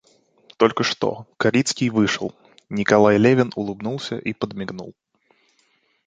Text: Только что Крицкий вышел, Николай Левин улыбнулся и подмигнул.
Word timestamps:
Только 0.57 0.81
что 0.83 1.27
Крицкий 1.37 1.89
вышел, 1.89 2.33
Николай 2.69 3.19
Левин 3.19 3.51
улыбнулся 3.55 4.17
и 4.17 4.33
подмигнул. 4.33 4.95